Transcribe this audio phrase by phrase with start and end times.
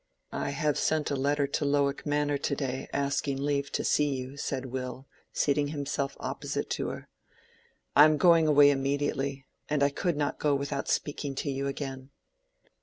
[0.33, 4.35] "I have sent a letter to Lowick Manor to day, asking leave to see you,"
[4.35, 7.07] said Will, seating himself opposite to her.
[7.95, 12.09] "I am going away immediately, and I could not go without speaking to you again."